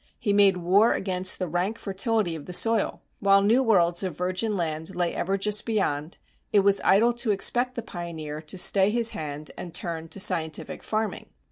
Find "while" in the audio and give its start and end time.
3.19-3.43